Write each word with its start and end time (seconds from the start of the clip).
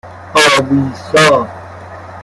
آویسا 0.35 1.45